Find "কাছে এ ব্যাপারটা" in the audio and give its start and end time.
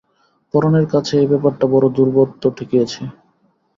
0.93-1.65